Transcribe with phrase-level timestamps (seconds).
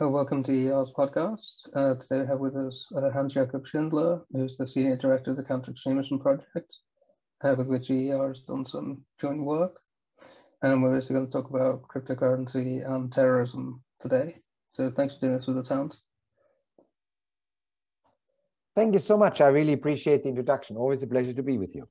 [0.00, 1.40] Welcome to EER's podcast.
[1.74, 5.42] Uh, today we have with us uh, Hans-Jakob Schindler, who's the Senior Director of the
[5.42, 6.76] Counter Extremism Project,
[7.42, 9.80] uh, with which ER has done some joint work.
[10.62, 14.36] And we're basically going to talk about cryptocurrency and terrorism today.
[14.70, 16.00] So thanks for doing this with us, Hans.
[18.76, 19.40] Thank you so much.
[19.40, 20.76] I really appreciate the introduction.
[20.76, 21.88] Always a pleasure to be with you.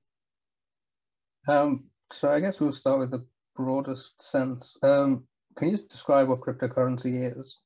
[1.50, 1.84] Um,
[2.14, 4.78] so I guess we'll start with the broadest sense.
[4.82, 5.26] Um,
[5.58, 7.58] can you describe what cryptocurrency is?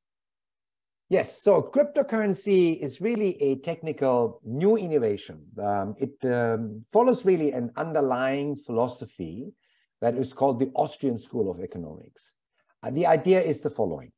[1.12, 5.42] Yes, so cryptocurrency is really a technical new innovation.
[5.62, 9.52] Um, it um, follows really an underlying philosophy
[10.00, 12.36] that is called the Austrian School of Economics.
[12.82, 14.14] Uh, the idea is the following.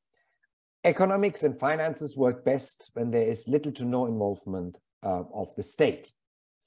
[0.84, 5.64] Economics and finances work best when there is little to no involvement uh, of the
[5.64, 6.14] state.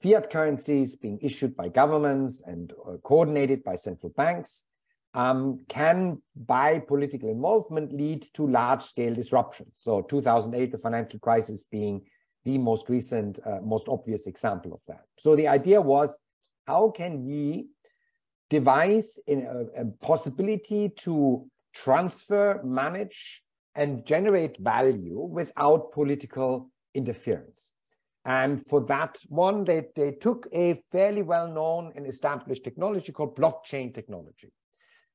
[0.03, 4.65] Fiat currencies being issued by governments and uh, coordinated by central banks
[5.13, 9.79] um, can, by political involvement, lead to large-scale disruptions.
[9.81, 12.05] So 2008, the financial crisis being
[12.45, 15.05] the most recent, uh, most obvious example of that.
[15.17, 16.19] So the idea was,
[16.65, 17.67] how can we
[18.49, 23.43] devise a, a possibility to transfer, manage,
[23.75, 27.71] and generate value without political interference?
[28.25, 33.93] And for that one, they, they took a fairly well-known and established technology called blockchain
[33.95, 34.51] technology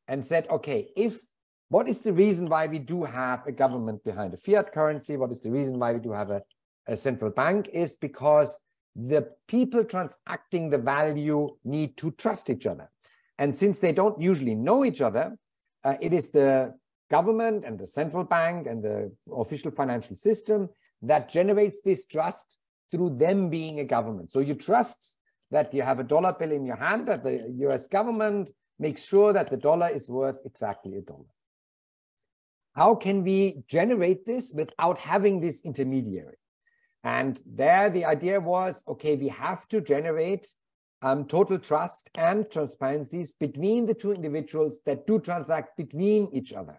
[0.09, 1.21] and said, okay, if
[1.69, 5.17] what is the reason why we do have a government behind a fiat currency?
[5.17, 6.43] What is the reason why we do have a,
[6.87, 7.71] a central bank?
[7.73, 8.59] Is because
[8.95, 12.91] the people transacting the value need to trust each other.
[13.39, 15.37] And since they don't usually know each other,
[15.85, 16.75] uh, it is the
[17.11, 20.69] government and the central bank and the official financial system
[21.03, 22.59] that generates this trust
[22.91, 24.31] through them being a government.
[24.31, 25.17] So you trust
[25.51, 28.51] that you have a dollar bill in your hand, that the US government
[28.83, 31.33] make sure that the dollar is worth exactly a dollar.
[32.75, 36.39] How can we generate this without having this intermediary?
[37.05, 40.49] And there the idea was, okay, we have to generate
[41.03, 46.79] um, total trust and transparencies between the two individuals that do transact between each other,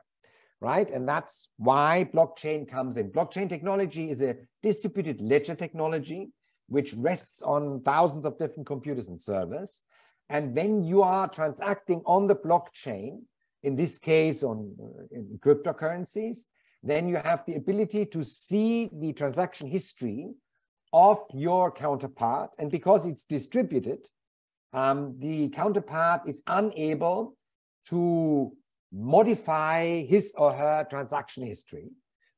[0.62, 0.90] right?
[0.90, 3.12] And that's why blockchain comes in.
[3.12, 6.31] Blockchain technology is a distributed ledger technology,
[6.68, 9.84] which rests on thousands of different computers and servers.
[10.34, 13.22] And when you are transacting on the blockchain,
[13.62, 14.76] in this case on
[15.12, 16.40] in cryptocurrencies,
[16.82, 20.32] then you have the ability to see the transaction history
[20.92, 22.50] of your counterpart.
[22.58, 24.00] And because it's distributed,
[24.74, 27.38] um, the counterpart is unable
[27.90, 28.54] to
[28.92, 31.90] modify his or her transaction history.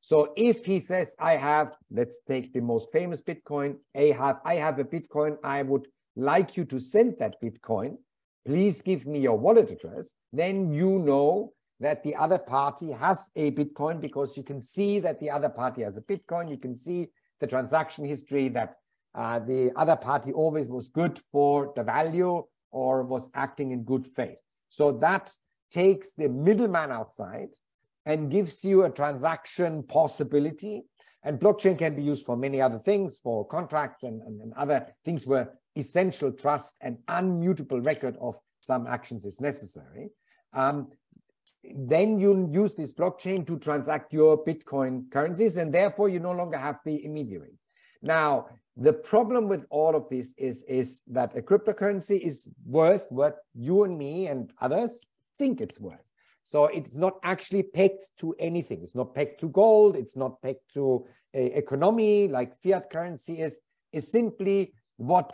[0.02, 4.56] So if he says, I have, let's take the most famous Bitcoin, I have, I
[4.56, 7.96] have a Bitcoin, I would like you to send that Bitcoin,
[8.46, 13.50] please give me your wallet address, then you know that the other party has a
[13.50, 16.50] Bitcoin because you can see that the other party has a Bitcoin.
[16.50, 17.08] You can see
[17.40, 18.76] the transaction history that
[19.14, 24.06] uh, the other party always was good for the value or was acting in good
[24.06, 24.40] faith.
[24.68, 25.32] So that
[25.70, 27.48] takes the middleman outside
[28.04, 30.84] and gives you a transaction possibility.
[31.22, 34.86] And blockchain can be used for many other things, for contracts and, and, and other
[35.04, 40.10] things where essential trust and unmutable record of some actions is necessary.
[40.52, 40.88] Um,
[41.74, 46.56] then you use this blockchain to transact your Bitcoin currencies, and therefore you no longer
[46.56, 47.58] have the intermediary.
[48.02, 53.38] Now, the problem with all of this is, is that a cryptocurrency is worth what
[53.54, 55.06] you and me and others
[55.38, 56.12] think it's worth.
[56.42, 58.80] So it's not actually pegged to anything.
[58.82, 59.96] It's not pegged to gold.
[59.96, 63.60] It's not pegged to a economy like fiat currency is.
[63.92, 65.32] It's simply what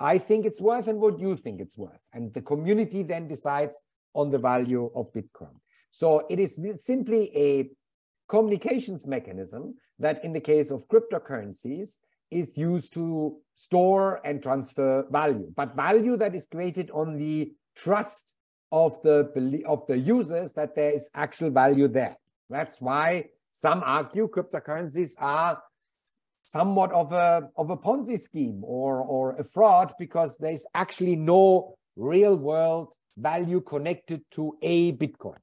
[0.00, 2.08] I think it's worth and what you think it's worth.
[2.14, 3.78] And the community then decides
[4.14, 5.54] on the value of Bitcoin.
[5.92, 7.70] So it is simply a
[8.28, 11.98] communications mechanism that in the case of cryptocurrencies
[12.30, 18.36] is used to store and transfer value, but value that is created on the trust
[18.72, 22.16] of the of the users that there is actual value there.
[22.48, 25.60] That's why some argue cryptocurrencies are
[26.42, 31.74] somewhat of a of a Ponzi scheme or or a fraud because there's actually no
[31.96, 35.38] real world value connected to a Bitcoin.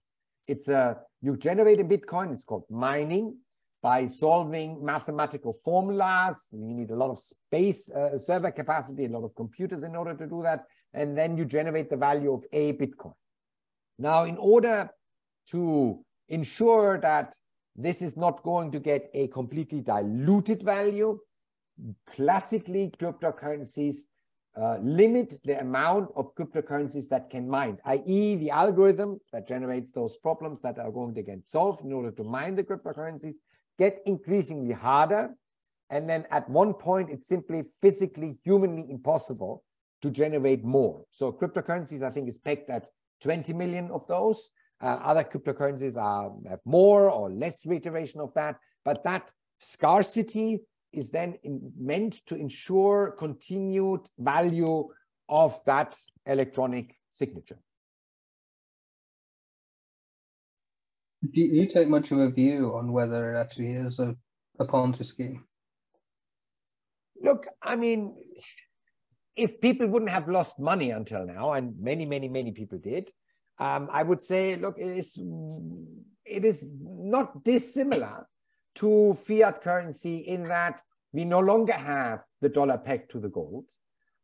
[0.48, 2.34] It's a you generate a Bitcoin.
[2.34, 3.38] It's called mining
[3.82, 6.48] by solving mathematical formulas.
[6.52, 10.16] You need a lot of space, uh, server capacity, a lot of computers in order
[10.16, 13.14] to do that, and then you generate the value of a Bitcoin.
[14.00, 14.90] Now, in order
[15.52, 17.36] to ensure that
[17.78, 21.20] this is not going to get a completely diluted value.
[22.16, 23.98] Classically, cryptocurrencies
[24.60, 28.36] uh, limit the amount of cryptocurrencies that can mine, i.e.
[28.38, 32.24] the algorithm that generates those problems that are going to get solved in order to
[32.24, 33.36] mine the cryptocurrencies
[33.78, 35.30] get increasingly harder.
[35.92, 39.64] And then at one point, it's simply physically, humanly impossible
[40.02, 41.04] to generate more.
[41.12, 42.88] So cryptocurrencies, I think, is pegged at
[43.22, 44.50] 20 million of those.
[44.80, 48.58] Uh, other cryptocurrencies are, have more or less reiteration of that.
[48.86, 50.62] But that scarcity
[50.94, 54.88] is then in, meant to ensure continued value
[55.30, 57.60] of that electronic signature.
[61.34, 64.16] Do you take much of a view on whether it actually is a,
[64.60, 65.44] a Ponzi scheme?
[67.22, 68.16] Look, I mean,
[69.36, 73.12] if people wouldn't have lost money until now, and many, many, many people did,
[73.60, 75.18] um, I would say, look, it is,
[76.26, 78.28] it is not dissimilar
[78.76, 80.82] to fiat currency in that
[81.14, 83.66] we no longer have the dollar pegged to the gold.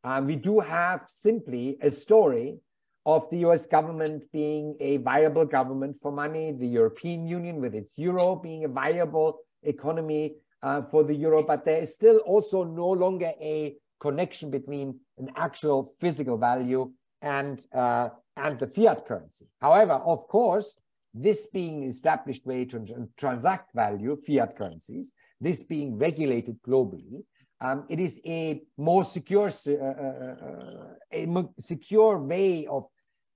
[0.03, 2.59] Um, we do have simply a story
[3.05, 7.97] of the US government being a viable government for money, the European Union with its
[7.97, 12.87] euro being a viable economy uh, for the euro, but there is still also no
[12.87, 16.91] longer a connection between an actual physical value
[17.21, 19.45] and, uh, and the fiat currency.
[19.61, 20.79] However, of course,
[21.13, 27.23] this being established way to transact value, fiat currencies, this being regulated globally,
[27.61, 32.87] um, it is a more secure, uh, uh, uh a more secure way of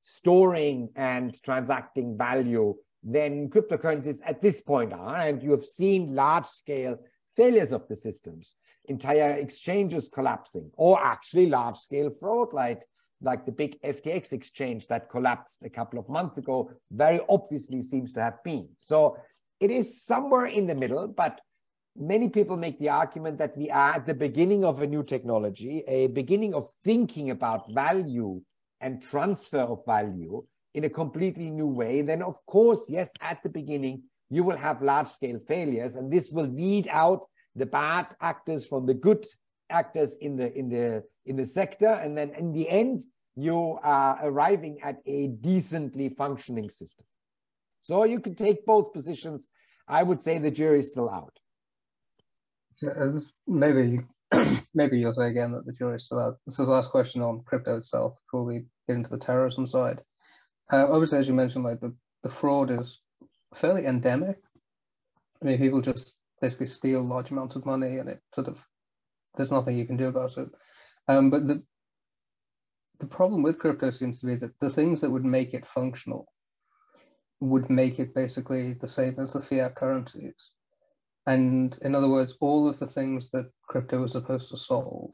[0.02, 5.16] storing and transacting value than cryptocurrencies at this point are.
[5.16, 6.98] And you have seen large scale
[7.36, 8.56] failures of the systems,
[8.86, 12.84] entire exchanges collapsing, or actually large scale fraud like,
[13.22, 18.14] like the big FTX exchange that collapsed a couple of months ago, very obviously seems
[18.14, 18.70] to have been.
[18.78, 19.18] So
[19.60, 21.42] it is somewhere in the middle, but
[21.96, 25.84] many people make the argument that we are at the beginning of a new technology,
[25.88, 28.42] a beginning of thinking about value
[28.82, 30.44] and transfer of value
[30.76, 34.84] in a completely new way, then of course, yes, at the beginning, you will have
[34.84, 39.26] large scale failures and this will weed out the bad actors from the good
[39.70, 43.04] actors in the in the in the sector and then in the end
[43.36, 47.06] you are arriving at a decently functioning system
[47.82, 49.50] so you can take both positions
[49.88, 51.38] i would say the jury is still out
[52.86, 54.00] uh, maybe
[54.74, 56.38] maybe you'll say again that the jury's still out.
[56.46, 60.02] This is the last question on crypto itself before we get into the terrorism side.
[60.72, 61.94] Uh, obviously, as you mentioned, like the,
[62.24, 63.00] the fraud is
[63.56, 64.38] fairly endemic.
[65.42, 68.58] I mean, people just basically steal large amounts of money, and it sort of
[69.38, 70.50] there's nothing you can do about it.
[71.08, 71.64] Um, but the
[73.00, 76.28] the problem with crypto seems to be that the things that would make it functional
[77.40, 80.52] would make it basically the same as the fiat currencies.
[81.28, 85.12] And in other words, all of the things that crypto was supposed to solve,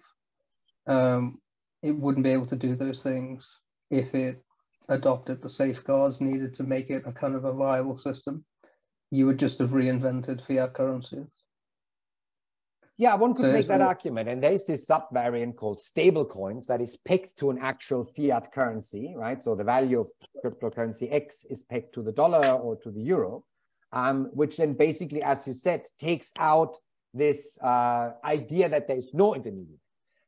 [0.88, 1.40] um,
[1.82, 3.60] it wouldn't be able to do those things
[3.90, 4.42] if it
[4.90, 8.46] adopted the safeguards needed to make it a kind of a viable system.
[9.12, 11.43] You would just have reinvented fiat currencies.
[12.98, 13.86] Yeah, one could so make that the...
[13.86, 14.30] argument.
[14.30, 18.52] And there's this sub variant called stable coins that is pegged to an actual fiat
[18.52, 19.42] currency, right?
[19.42, 20.08] So the value of
[20.44, 23.44] cryptocurrency X is pegged to the dollar or to the euro
[23.94, 26.78] um, which then basically, as you said, takes out
[27.14, 29.80] this uh, idea that there is no intermediate.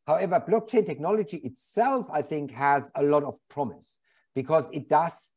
[0.06, 3.98] However, blockchain technology itself, I think, has a lot of promise
[4.36, 5.32] because it does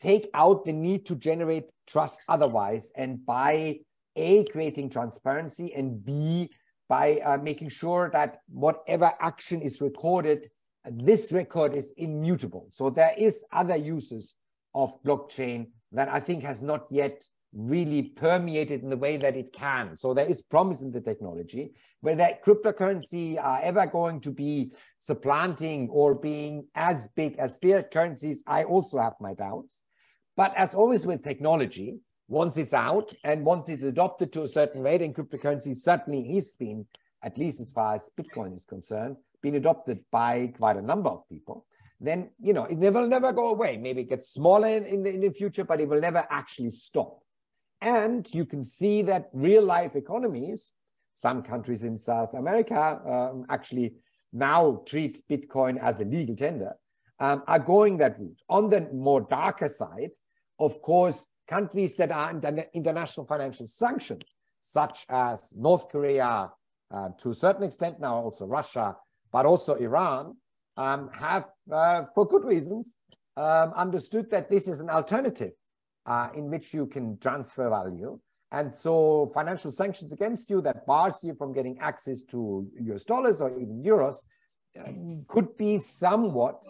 [0.00, 2.90] take out the need to generate trust otherwise.
[2.96, 3.78] And by
[4.16, 6.50] A, creating transparency, and B,
[6.88, 10.50] by uh, making sure that whatever action is recorded,
[10.84, 12.66] this record is immutable.
[12.70, 14.34] So there is other uses
[14.74, 19.52] of blockchain that I think has not yet really permeated in the way that it
[19.52, 19.96] can.
[19.96, 21.72] So there is promise in the technology.
[22.00, 28.42] Whether cryptocurrency are ever going to be supplanting or being as big as fiat currencies,
[28.46, 29.82] I also have my doubts.
[30.36, 31.98] But as always with technology,
[32.32, 36.54] once it's out and once it's adopted to a certain rate, and cryptocurrency certainly is
[36.58, 36.86] being,
[37.22, 41.28] at least as far as Bitcoin is concerned, been adopted by quite a number of
[41.28, 41.66] people,
[42.00, 43.76] then you know it will never go away.
[43.76, 46.70] Maybe it gets smaller in, in, the, in the future, but it will never actually
[46.70, 47.18] stop.
[47.82, 50.72] And you can see that real life economies,
[51.12, 53.92] some countries in South America um, actually
[54.32, 56.72] now treat Bitcoin as a legal tender,
[57.20, 58.40] um, are going that route.
[58.48, 60.12] On the more darker side,
[60.58, 66.50] of course, countries that are under international financial sanctions, such as North Korea,
[66.90, 68.96] uh, to a certain extent now also Russia,
[69.32, 70.36] but also Iran,
[70.76, 72.96] um, have, uh, for good reasons,
[73.36, 75.52] um, understood that this is an alternative
[76.06, 78.18] uh, in which you can transfer value.
[78.50, 83.40] And so financial sanctions against you that bars you from getting access to US dollars
[83.40, 84.16] or even euros
[84.78, 86.62] um, could be somewhat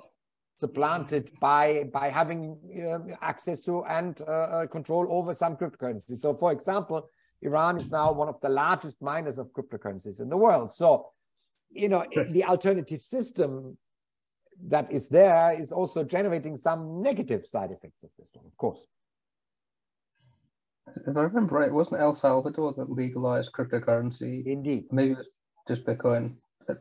[0.62, 1.64] supplanted by
[1.98, 2.40] by having
[2.86, 3.00] uh,
[3.32, 6.18] access to and uh, uh control over some cryptocurrencies.
[6.24, 6.98] So, for example,
[7.48, 10.68] Iran is now one of the largest miners of cryptocurrencies in the world.
[10.72, 10.88] So,
[11.82, 12.04] you know,
[12.36, 13.76] the alternative system
[14.68, 18.86] that is there is also generating some negative side effects of this one, of course.
[21.08, 24.32] If I remember right, wasn't El Salvador that legalized cryptocurrency?
[24.46, 24.84] Indeed.
[24.92, 25.30] Maybe it was
[25.68, 26.24] just Bitcoin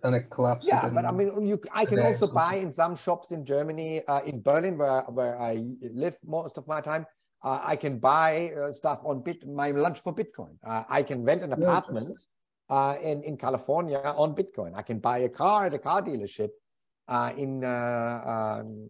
[0.03, 0.67] and it collapsed.
[0.67, 4.21] Yeah, but I mean, you, I can also buy in some shops in Germany, uh,
[4.25, 7.05] in Berlin, where, where I live most of my time.
[7.43, 10.55] Uh, I can buy uh, stuff on Bit, my lunch for Bitcoin.
[10.65, 12.23] Uh, I can rent an apartment
[12.69, 14.75] uh, in, in California on Bitcoin.
[14.75, 16.49] I can buy a car at a car dealership
[17.07, 18.89] uh, in, um,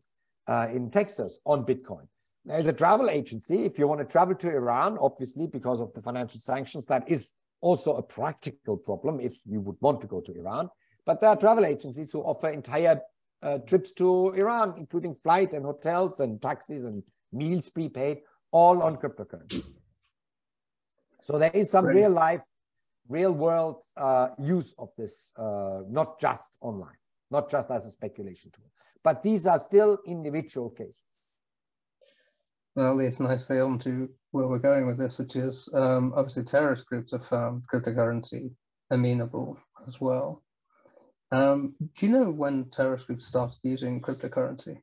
[0.69, 2.07] in Texas on Bitcoin.
[2.43, 3.65] There's a travel agency.
[3.65, 7.31] If you want to travel to Iran, obviously, because of the financial sanctions, that is
[7.62, 10.67] also a practical problem if you would want to go to Iran.
[11.05, 13.01] But there are travel agencies who offer entire
[13.41, 18.20] uh, trips to Iran, including flight and hotels and taxis and meals prepaid,
[18.51, 19.65] all on cryptocurrencies.
[21.22, 22.43] So there is some real life,
[23.08, 26.98] real world uh, use of this, uh, not just online,
[27.29, 28.72] not just as a speculation tool.
[29.03, 31.05] But these are still individual cases.
[32.75, 36.86] Well, it's nicely on to where we're going with this, which is um, obviously terrorist
[36.86, 38.51] groups have found cryptocurrency
[38.91, 40.41] amenable as well.
[41.31, 42.63] Um, do you know when
[43.05, 44.81] groups started using cryptocurrency?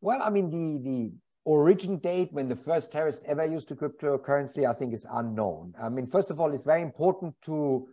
[0.00, 1.12] Well, I mean, the, the
[1.44, 5.74] origin date when the first terrorist ever used a cryptocurrency, I think is unknown.
[5.80, 7.88] I mean, first of all, it's very important to,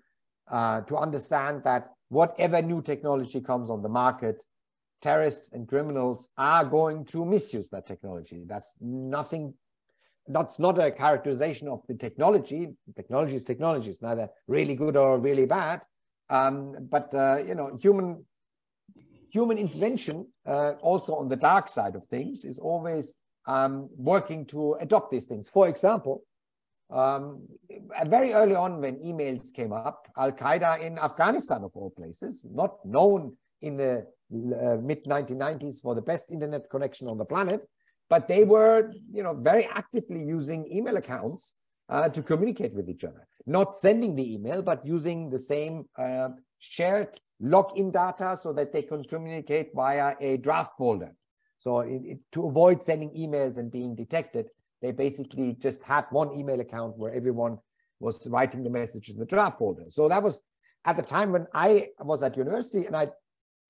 [0.51, 4.43] uh, to understand that whatever new technology comes on the market,
[5.01, 8.43] terrorists and criminals are going to misuse that technology.
[8.47, 9.53] That's nothing,
[10.27, 12.69] that's not a characterization of the technology.
[12.95, 13.91] Technology is technology.
[13.91, 15.83] It's neither really good or really bad.
[16.29, 18.25] Um, but, uh, you know, human
[19.33, 23.15] human intervention, uh, also on the dark side of things, is always
[23.47, 25.49] um, working to adopt these things.
[25.49, 26.23] For example,
[26.91, 27.47] um,
[28.05, 32.85] very early on when emails came up, Al Qaeda in Afghanistan, of all places, not
[32.85, 37.67] known in the uh, mid 1990s for the best internet connection on the planet,
[38.09, 41.55] but they were, you know, very actively using email accounts
[41.89, 43.27] uh, to communicate with each other.
[43.45, 48.83] Not sending the email, but using the same uh, shared login data so that they
[48.83, 51.13] can communicate via a draft folder.
[51.59, 54.47] So it, it, to avoid sending emails and being detected,
[54.81, 57.57] they basically just had one email account where everyone
[57.99, 59.85] was writing the message in the draft folder.
[59.89, 60.41] So that was
[60.85, 63.09] at the time when I was at university and I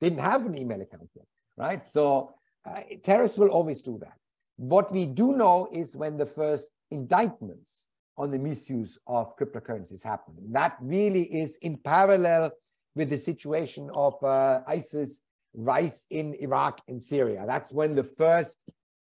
[0.02, 1.26] didn't have an email account yet,
[1.58, 1.86] right?
[1.86, 2.34] So
[2.66, 4.18] uh, terrorists will always do that.
[4.58, 10.46] What we do know is when the first indictments on the misuse of cryptocurrencies happening.
[10.52, 12.52] That really is in parallel
[12.96, 15.24] with the situation of uh, ISIS
[15.56, 17.44] rise in Iraq and Syria.
[17.48, 18.60] That's when the first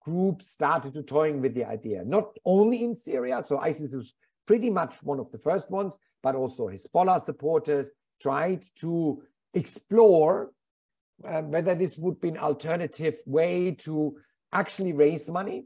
[0.04, 4.14] group started to toying with the idea, not only in Syria, so ISIS was
[4.46, 9.22] pretty much one of the first ones, but also Hezbollah supporters tried to
[9.54, 10.52] explore
[11.26, 14.16] uh, whether this would be an alternative way to
[14.54, 15.66] actually raise money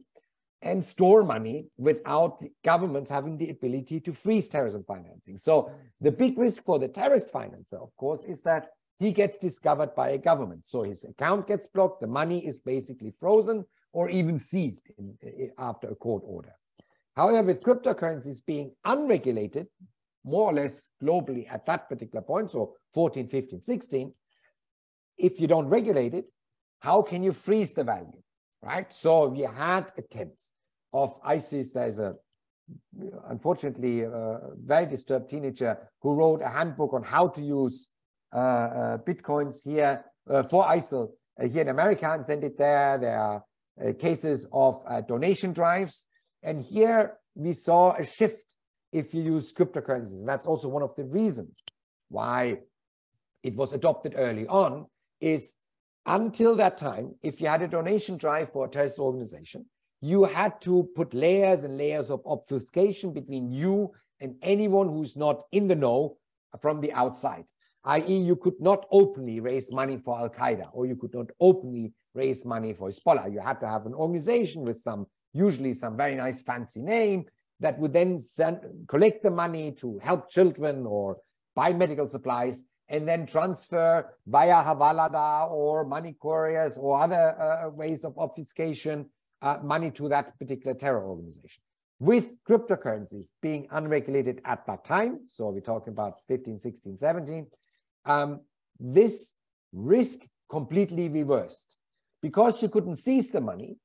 [0.61, 5.37] and store money without governments having the ability to freeze terrorism financing.
[5.37, 9.95] So the big risk for the terrorist financer, of course, is that he gets discovered
[9.95, 10.67] by a government.
[10.67, 15.51] So his account gets blocked, the money is basically frozen or even seized in, in,
[15.57, 16.53] after a court order.
[17.15, 19.67] However, with cryptocurrencies being unregulated,
[20.23, 24.13] more or less globally at that particular point, so 14, 15, 16,
[25.17, 26.25] if you don't regulate it,
[26.79, 28.21] how can you freeze the value,
[28.61, 28.91] right?
[28.91, 30.51] So we had attempts
[30.93, 31.71] of ISIS.
[31.71, 32.15] There's a
[33.27, 37.89] unfortunately a very disturbed teenager who wrote a handbook on how to use
[38.33, 41.09] uh, uh, bitcoins here uh, for ISIL
[41.51, 42.97] here in America and send it there.
[42.97, 43.43] There are
[43.93, 46.05] cases of donation drives.
[46.43, 48.55] And here we saw a shift
[48.93, 50.19] if you use cryptocurrencies.
[50.19, 51.63] And that's also one of the reasons
[52.09, 52.59] why
[53.43, 54.85] it was adopted early on
[55.19, 55.55] is
[56.05, 59.65] until that time, if you had a donation drive for a terrorist organization,
[60.01, 65.43] you had to put layers and layers of obfuscation between you and anyone who's not
[65.51, 66.17] in the know
[66.59, 67.45] from the outside
[67.85, 71.93] i.e., you could not openly raise money for Al Qaeda or you could not openly
[72.13, 73.31] raise money for Hezbollah.
[73.31, 77.25] You had to have an organization with some, usually some very nice fancy name
[77.59, 81.17] that would then send, collect the money to help children or
[81.55, 88.03] buy medical supplies and then transfer via Hawalada or money couriers or other uh, ways
[88.03, 89.09] of obfuscation
[89.41, 91.63] uh, money to that particular terror organization.
[91.99, 97.47] With cryptocurrencies being unregulated at that time, so we're talking about 15, 16, 17,
[98.05, 98.41] um,
[98.79, 99.35] this
[99.71, 100.19] risk
[100.49, 101.77] completely reversed.
[102.21, 103.77] Because you couldn't seize the money,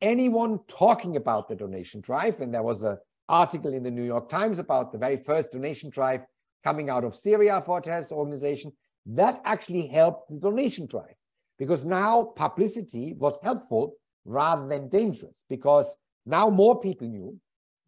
[0.00, 4.28] anyone talking about the donation drive, and there was an article in the New York
[4.28, 6.22] Times about the very first donation drive
[6.64, 8.72] coming out of Syria for a terrorist organization,
[9.06, 11.14] that actually helped the donation drive
[11.58, 17.36] because now publicity was helpful rather than dangerous because now more people knew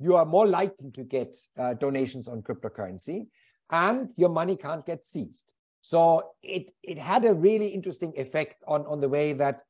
[0.01, 3.27] you are more likely to get uh, donations on cryptocurrency
[3.71, 5.53] and your money can't get seized.
[5.81, 9.61] So it, it had a really interesting effect on, on the way that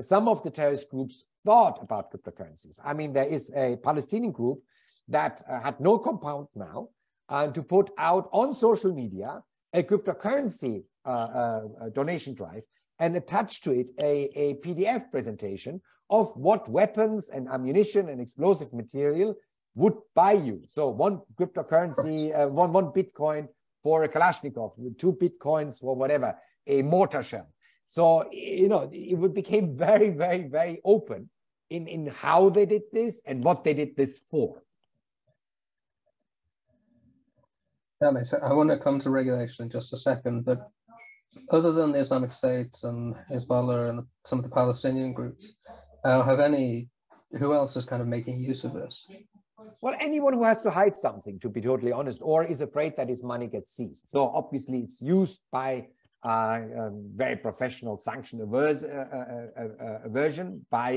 [0.00, 2.78] some of the terrorist groups thought about cryptocurrencies.
[2.84, 4.60] I mean, there is a Palestinian group
[5.08, 6.88] that uh, had no compound now
[7.32, 11.60] uh, to put out on social media a cryptocurrency uh, uh
[11.94, 12.64] donation drive
[12.98, 14.12] and attach to it a,
[14.44, 19.34] a PDF presentation of what weapons and ammunition and explosive material
[19.74, 20.62] would buy you.
[20.68, 23.48] So one cryptocurrency, uh, one, one Bitcoin
[23.82, 26.36] for a Kalashnikov, two Bitcoins for whatever,
[26.66, 27.48] a mortar shell.
[27.86, 31.30] So, you know, it would became very, very, very open
[31.70, 34.62] in, in how they did this and what they did this for.
[38.02, 38.42] That makes sense.
[38.44, 40.68] I want to come to regulation in just a second, but
[41.52, 45.52] other than the Islamic State and Hezbollah and some of the Palestinian groups,
[46.04, 46.88] uh, have any,
[47.38, 49.06] who else is kind of making use of this?
[49.80, 53.08] Well, anyone who has to hide something, to be totally honest, or is afraid that
[53.08, 54.08] his money gets seized.
[54.08, 55.86] So obviously it's used by
[56.24, 60.90] uh, um, very professional sanction averse, uh, uh, uh, uh aversion by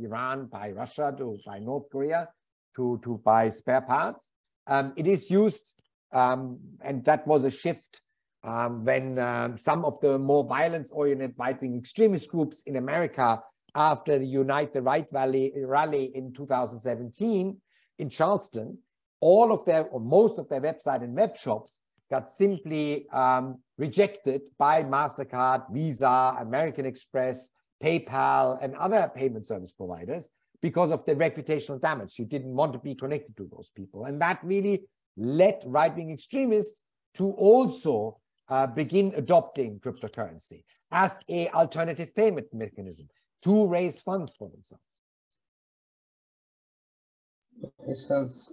[0.00, 2.30] Iran, by Russia, to by North Korea,
[2.76, 4.30] to, to buy spare parts.
[4.66, 5.74] Um, it is used,
[6.12, 8.02] um, and that was a shift
[8.44, 13.42] um, when um, some of the more violence-oriented right-wing extremist groups in America,
[13.74, 17.56] after the Unite the Right rally, rally in 2017,
[17.98, 18.78] in Charleston,
[19.20, 24.42] all of their or most of their website and web shops got simply um, rejected
[24.58, 27.50] by MasterCard, Visa, American Express,
[27.82, 30.28] PayPal, and other payment service providers
[30.62, 32.18] because of the reputational damage.
[32.18, 34.04] You didn't want to be connected to those people.
[34.06, 34.82] And that really
[35.18, 36.82] led right wing extremists
[37.14, 43.08] to also uh, begin adopting cryptocurrency as a alternative payment mechanism
[43.42, 44.82] to raise funds for themselves.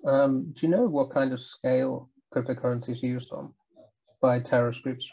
[0.06, 3.54] Um, do you know what kind of scale cryptocurrency is used on
[4.22, 5.08] by terrorist groups?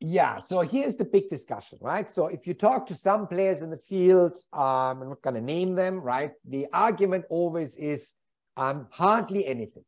[0.00, 2.10] Yeah, so here's the big discussion, right?
[2.10, 5.40] So if you talk to some players in the field, um, I'm not going to
[5.40, 6.32] name them, right?
[6.46, 8.12] The argument always is
[8.56, 9.84] um, hardly anything,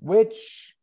[0.00, 0.74] which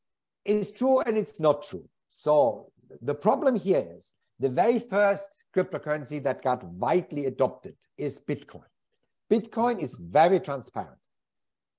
[0.46, 1.88] is true and it's not true.
[2.10, 8.70] So the problem here is the very first cryptocurrency that got widely adopted is Bitcoin.
[9.30, 10.98] Bitcoin is very transparent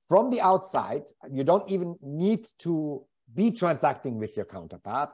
[0.08, 5.10] from the outside, you don't even need to be transacting with your counterpart.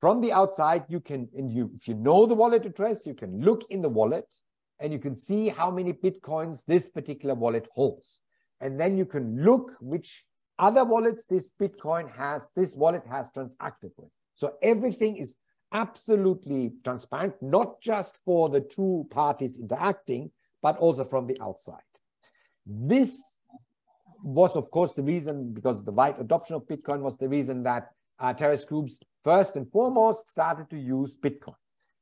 [0.00, 3.40] From the outside, you can, and you, if you know the wallet address, you can
[3.40, 4.26] look in the wallet
[4.80, 8.20] and you can see how many Bitcoins this particular wallet holds.
[8.60, 10.24] And then you can look which
[10.58, 14.10] other wallets this Bitcoin has, this wallet has transacted with.
[14.34, 15.36] So everything is
[15.72, 20.30] absolutely transparent, not just for the two parties interacting,
[20.62, 21.80] but also from the outside.
[22.66, 23.38] This
[24.22, 27.90] was, of course, the reason, because the wide adoption of Bitcoin was the reason that
[28.18, 31.56] uh, terrorist groups first and foremost started to use Bitcoin.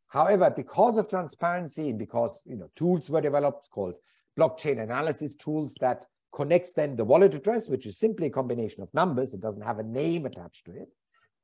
[0.08, 3.94] However, because of transparency and because you know tools were developed called
[4.38, 8.92] blockchain analysis tools that connects then the wallet address, which is simply a combination of
[8.94, 10.88] numbers, it doesn't have a name attached to it.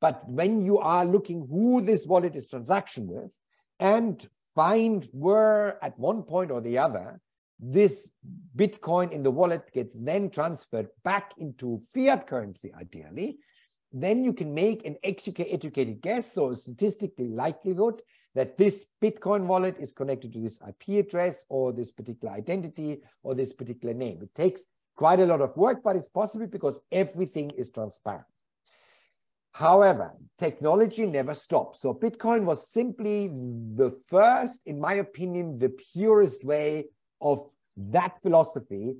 [0.00, 3.30] But when you are looking who this wallet is transaction with
[3.80, 7.20] and find where at one point or the other
[7.60, 8.12] this
[8.56, 13.38] Bitcoin in the wallet gets then transferred back into fiat currency, ideally,
[13.92, 18.00] then you can make an educated guess, so a statistically likelihood
[18.34, 23.34] that this Bitcoin wallet is connected to this IP address or this particular identity or
[23.34, 24.20] this particular name.
[24.22, 24.66] It takes
[24.98, 28.26] quite a lot of work, but it's possible because everything is transparent.
[29.52, 31.80] However, technology never stops.
[31.80, 36.86] So Bitcoin was simply the first, in my opinion, the purest way
[37.20, 38.96] of that philosophy,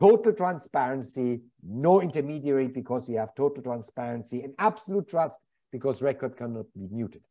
[0.00, 5.38] total transparency, no intermediary because we have total transparency and absolute trust
[5.70, 7.22] because record cannot be muted.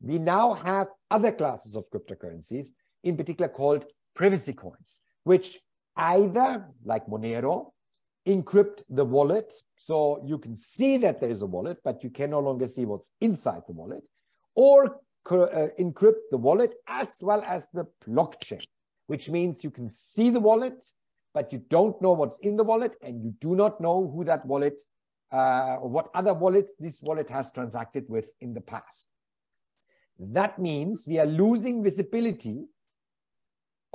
[0.00, 2.68] We now have other classes of cryptocurrencies,
[3.02, 5.58] in particular called privacy coins, which
[5.96, 7.72] either, like Monero,
[8.26, 9.52] encrypt the wallet.
[9.78, 12.84] So you can see that there is a wallet, but you can no longer see
[12.84, 14.02] what's inside the wallet,
[14.54, 18.64] or uh, encrypt the wallet as well as the blockchain
[19.06, 20.86] which means you can see the wallet,
[21.34, 24.44] but you don't know what's in the wallet and you do not know who that
[24.46, 24.80] wallet
[25.32, 29.06] uh, or what other wallets this wallet has transacted with in the past.
[30.18, 32.64] that means we are losing visibility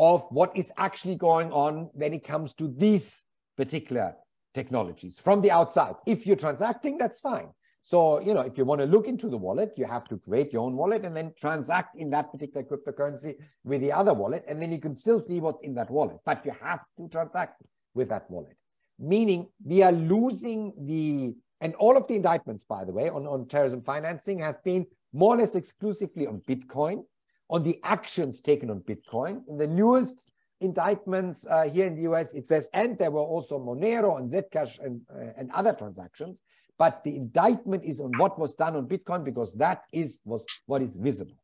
[0.01, 3.23] of what is actually going on when it comes to these
[3.55, 4.15] particular
[4.55, 5.93] technologies from the outside.
[6.07, 7.49] If you're transacting, that's fine.
[7.83, 10.51] So, you know, if you want to look into the wallet, you have to create
[10.53, 14.43] your own wallet and then transact in that particular cryptocurrency with the other wallet.
[14.47, 17.61] And then you can still see what's in that wallet, but you have to transact
[17.93, 18.57] with that wallet.
[18.97, 23.47] Meaning we are losing the, and all of the indictments, by the way, on, on
[23.47, 27.03] terrorism financing have been more or less exclusively on Bitcoin,
[27.51, 29.43] on the actions taken on Bitcoin.
[29.47, 33.59] In the newest indictments uh, here in the US, it says, and there were also
[33.59, 36.41] Monero and Zcash and, uh, and other transactions
[36.81, 40.81] but the indictment is on what was done on Bitcoin because that is was what
[40.81, 41.37] is visible.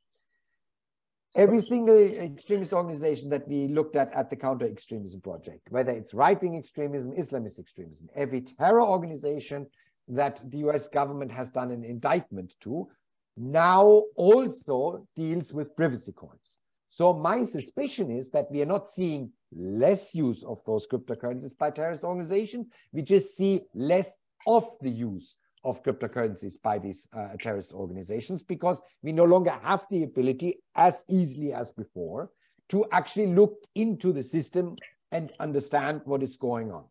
[1.35, 6.15] Every single extremist organization that we looked at at the counter extremism project, whether it's
[6.15, 9.67] right wing extremism, Islamist extremism, every terror organization
[10.07, 12.87] that the US government has done an indictment to
[13.37, 16.57] now also deals with privacy coins.
[16.89, 21.69] So my suspicion is that we are not seeing less use of those cryptocurrencies by
[21.69, 22.67] terrorist organizations.
[22.91, 28.81] We just see less of the use of cryptocurrencies by these uh, terrorist organizations because
[29.03, 32.31] we no longer have the ability as easily as before
[32.69, 34.75] to actually look into the system
[35.11, 36.83] and understand what is going on.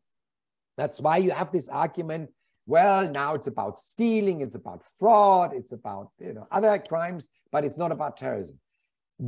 [0.76, 2.30] That's why you have this argument,
[2.66, 7.64] well, now it's about stealing, it's about fraud, it's about you know other crimes, but
[7.64, 8.58] it's not about terrorism.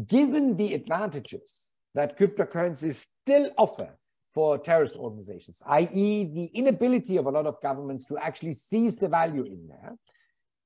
[0.06, 3.96] Given the advantages that cryptocurrencies still offer
[4.34, 9.08] for terrorist organizations, i.e., the inability of a lot of governments to actually seize the
[9.08, 9.96] value in there,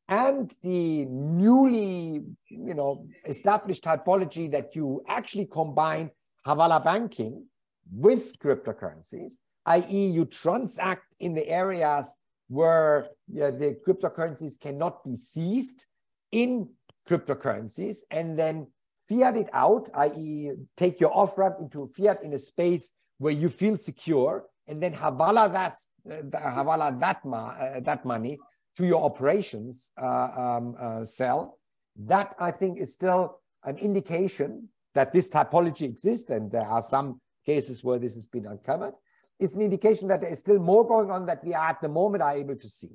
[0.09, 6.11] and the newly, you know, established typology that you actually combine
[6.47, 7.47] Hawala banking
[7.95, 9.35] with cryptocurrencies,
[9.67, 12.17] i.e., you transact in the areas
[12.53, 15.87] where the cryptocurrencies cannot be seized
[16.33, 16.69] in
[17.09, 18.67] cryptocurrencies, and then
[19.09, 23.49] fiat it out, i.e., take your off ramp into fiat in a space where you
[23.49, 25.75] feel secure and then hawala that,
[26.11, 28.39] uh, hawala that, ma, uh, that money
[28.77, 31.59] to your operations uh, um, uh, cell,
[31.97, 37.21] that I think is still an indication that this typology exists, and there are some
[37.45, 38.95] cases where this has been uncovered.
[39.43, 41.89] It's an indication that there is still more going on that we are at the
[41.89, 42.93] moment are able to see.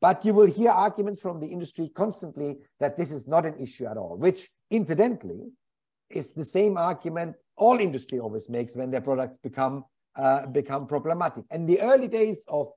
[0.00, 3.84] But you will hear arguments from the industry constantly that this is not an issue
[3.86, 5.50] at all, which incidentally
[6.08, 9.84] is the same argument all industry always makes when their products become
[10.16, 11.44] uh, become problematic.
[11.50, 12.70] In the early days of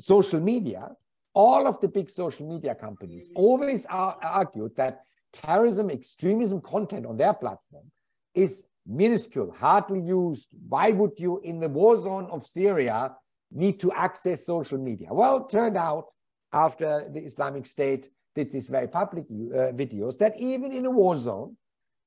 [0.00, 0.88] social media,
[1.34, 5.00] all of the big social media companies always are, argued that
[5.32, 7.86] terrorism, extremism content on their platform
[8.34, 10.48] is minuscule, hardly used.
[10.68, 13.14] Why would you, in the war zone of Syria,
[13.50, 15.08] need to access social media?
[15.10, 16.06] Well, turned out
[16.52, 21.16] after the Islamic State did these very public uh, videos that even in a war
[21.16, 21.56] zone,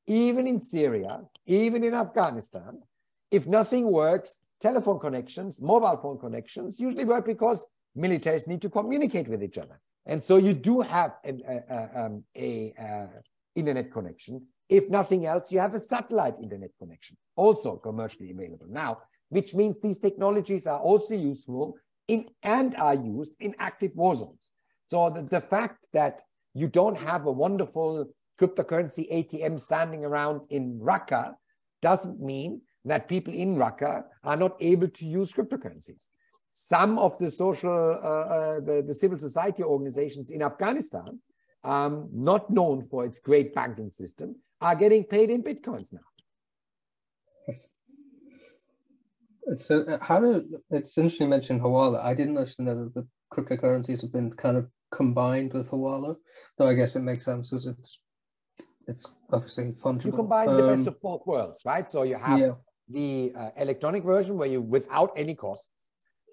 [0.07, 2.81] even in Syria, even in Afghanistan,
[3.31, 7.65] if nothing works, telephone connections, mobile phone connections usually work because
[7.97, 9.79] militaries need to communicate with each other.
[10.05, 13.19] And so you do have an a, um, a uh,
[13.55, 14.45] internet connection.
[14.69, 18.99] If nothing else, you have a satellite internet connection, also commercially available now,
[19.29, 21.75] which means these technologies are also useful
[22.07, 24.49] in and are used in active war zones.
[24.85, 26.21] So the, the fact that
[26.53, 28.07] you don't have a wonderful
[28.39, 31.35] cryptocurrency ATM standing around in Raqqa
[31.81, 36.09] doesn't mean that people in Raqqa are not able to use cryptocurrencies.
[36.53, 41.19] Some of the social, uh, uh, the, the, civil society organizations in Afghanistan,
[41.63, 45.99] um, not known for its great banking system, are getting paid in bitcoins now.
[49.57, 52.03] So, uh, how do it's interesting you mentioned Hawala.
[52.03, 56.15] I didn't actually know that the cryptocurrencies have been kind of combined with Hawala,
[56.57, 57.99] though I guess it makes sense because it's
[58.87, 60.05] it's obviously fungible.
[60.05, 61.87] You combine um, the best um, of both worlds, right?
[61.87, 62.51] So you have yeah.
[62.89, 65.71] the uh, electronic version where you, without any costs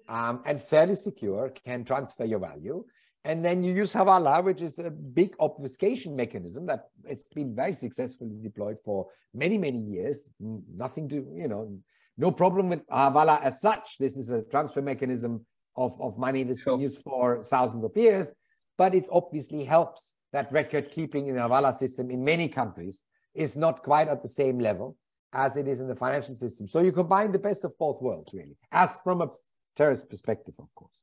[0.07, 2.83] um, and fairly secure, can transfer your value.
[3.25, 7.73] And then you use Hawala, which is a big obfuscation mechanism that it's been very
[7.73, 10.29] successfully deployed for many, many years.
[10.39, 11.77] Nothing to, you know,
[12.17, 13.97] no problem with Hawala as such.
[13.97, 15.45] This is a transfer mechanism
[15.77, 16.73] of, of money that's sure.
[16.73, 18.33] been used for thousands of years,
[18.77, 23.55] but it obviously helps that record keeping in the Hawala system in many countries is
[23.55, 24.97] not quite at the same level
[25.31, 26.67] as it is in the financial system.
[26.67, 29.29] So you combine the best of both worlds, really, as from a
[29.75, 31.01] terrorist perspective, of course.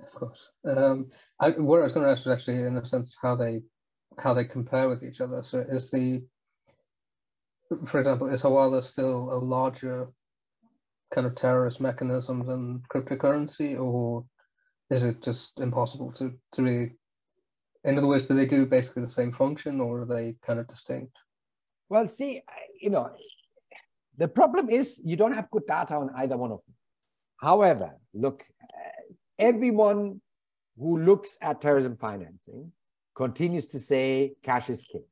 [0.00, 0.50] Of course.
[0.64, 3.62] Um, I, what I was going to ask was actually, in a sense, how they
[4.18, 5.42] how they compare with each other.
[5.42, 6.24] So is the,
[7.86, 10.08] for example, is Hawala still a larger
[11.14, 14.24] kind of terrorist mechanism than cryptocurrency, or
[14.90, 16.92] is it just impossible to to really
[17.86, 20.66] in other words, do they do basically the same function or are they kind of
[20.66, 21.16] distinct?
[21.88, 22.42] Well, see,
[22.80, 23.10] you know,
[24.18, 26.74] the problem is you don't have good data on either one of them.
[27.40, 28.42] However, look,
[29.38, 30.20] everyone
[30.78, 32.72] who looks at terrorism financing
[33.14, 35.04] continues to say cash is king.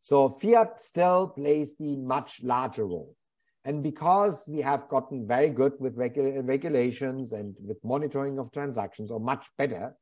[0.00, 3.16] So fiat still plays the much larger role.
[3.64, 9.10] And because we have gotten very good with regu regulations and with monitoring of transactions,
[9.10, 9.96] or much better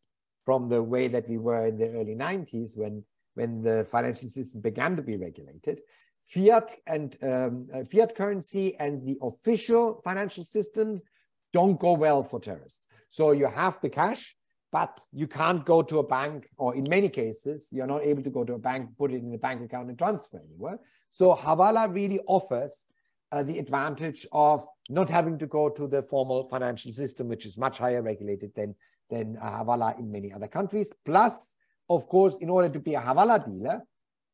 [0.44, 3.02] from the way that we were in the early 90s when,
[3.32, 5.80] when the financial system began to be regulated,
[6.22, 11.00] fiat and um, uh, fiat currency and the official financial system
[11.54, 12.86] don't go well for terrorists.
[13.16, 14.34] So you have the cash,
[14.72, 18.30] but you can't go to a bank, or in many cases, you're not able to
[18.38, 20.80] go to a bank, put it in a bank account and transfer anywhere.
[21.12, 22.86] So Hawala really offers
[23.30, 27.56] uh, the advantage of not having to go to the formal financial system, which is
[27.56, 28.74] much higher regulated than,
[29.10, 30.92] than uh, Hawala in many other countries.
[31.04, 31.54] Plus,
[31.88, 33.80] of course, in order to be a Hawala dealer,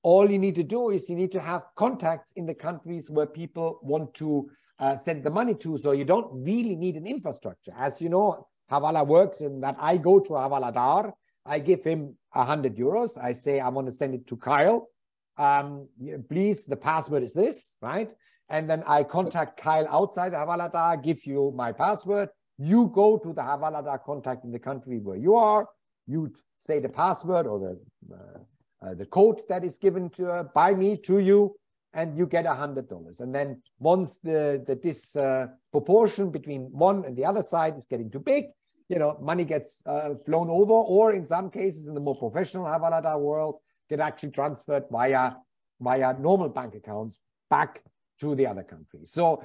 [0.03, 3.27] all you need to do is you need to have contacts in the countries where
[3.27, 5.77] people want to uh, send the money to.
[5.77, 7.75] So you don't really need an infrastructure.
[7.77, 12.17] As you know, Hawala works in that I go to Hawala Dar, I give him
[12.33, 13.19] 100 euros.
[13.23, 14.89] I say, I want to send it to Kyle.
[15.37, 15.89] Um,
[16.29, 18.11] please, the password is this, right?
[18.49, 22.29] And then I contact Kyle outside the Havaladar, give you my password.
[22.59, 25.67] You go to the Havaladar contact in the country where you are.
[26.07, 30.43] You say the password or the, uh, uh, the code that is given to uh,
[30.55, 31.57] by me to you
[31.95, 33.21] and you get a hundred dollars.
[33.21, 37.87] And then once the, the this uh, proportion between one and the other side is
[37.87, 38.47] getting too big,
[38.91, 42.65] you know, money gets uh, flown over, or in some cases, in the more professional
[42.65, 45.35] Hawala Dar world, get actually transferred via
[45.81, 47.83] via normal bank accounts back
[48.21, 49.01] to the other country.
[49.05, 49.43] So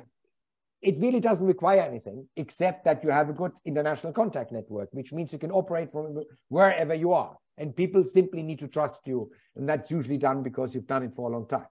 [0.82, 5.14] it really doesn't require anything except that you have a good international contact network, which
[5.14, 7.38] means you can operate from wherever you are.
[7.58, 9.32] And people simply need to trust you.
[9.56, 11.68] And that's usually done because you've done it for a long time.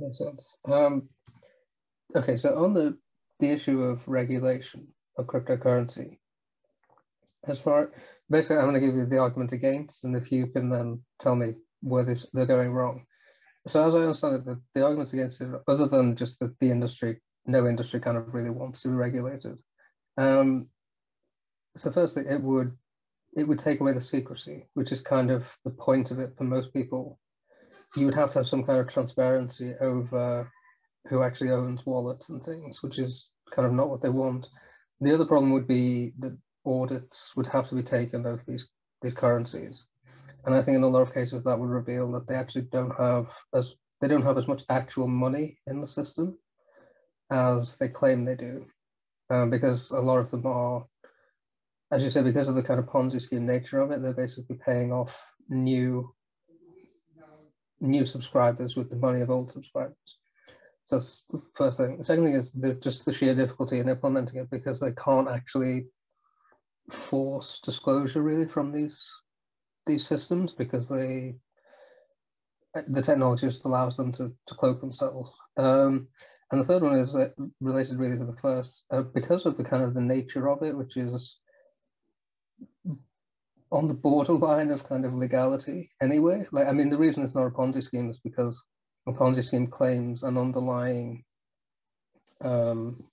[0.00, 0.42] Makes sense.
[0.64, 1.08] Um,
[2.14, 2.96] okay, so on the
[3.40, 4.86] the issue of regulation
[5.18, 6.18] of cryptocurrency,
[7.46, 7.92] as far
[8.30, 11.36] basically, I'm going to give you the argument against, and if you can then tell
[11.36, 13.04] me where this, they're going wrong.
[13.66, 16.70] So as I understand it, the, the arguments against it, other than just that the
[16.70, 19.58] industry, no industry kind of really wants to be regulated.
[20.16, 20.68] Um,
[21.76, 22.72] so firstly, it would
[23.36, 26.44] it would take away the secrecy, which is kind of the point of it for
[26.44, 27.18] most people
[27.96, 30.50] you would have to have some kind of transparency over
[31.08, 34.46] who actually owns wallets and things, which is kind of not what they want.
[35.00, 38.66] The other problem would be that audits would have to be taken of these
[39.02, 39.84] these currencies,
[40.44, 42.94] and I think in a lot of cases that would reveal that they actually don't
[42.98, 46.38] have as they don't have as much actual money in the system
[47.30, 48.64] as they claim they do,
[49.30, 50.84] um, because a lot of them are,
[51.90, 54.56] as you said, because of the kind of Ponzi scheme nature of it, they're basically
[54.64, 56.12] paying off new
[57.80, 60.18] new subscribers with the money of old subscribers.
[60.86, 61.98] So that's the first thing.
[61.98, 65.86] The second thing is just the sheer difficulty in implementing it because they can't actually
[66.90, 69.02] force disclosure really from these
[69.86, 71.34] these systems because they
[72.88, 75.34] the technology just allows them to, to cloak themselves.
[75.56, 76.08] Um,
[76.50, 77.28] and the third one is uh,
[77.60, 80.76] related really to the first, uh, because of the kind of the nature of it,
[80.76, 81.38] which is
[83.72, 86.46] on the borderline of kind of legality anyway.
[86.52, 88.62] Like, I mean, the reason it's not a Ponzi scheme is because
[89.12, 91.24] Ponzi scheme claims an underlying
[92.42, 93.04] um,